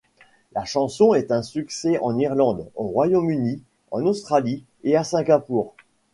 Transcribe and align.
La 0.53 0.65
chanson 0.65 1.13
est 1.13 1.31
un 1.31 1.43
succès 1.43 1.99
en 2.01 2.17
Irlande, 2.17 2.67
au 2.75 2.85
Royaume-Uni, 2.87 3.61
en 3.91 4.03
Australie 4.07 4.63
et 4.83 4.95
à 4.95 5.03
Singapour. 5.03 5.75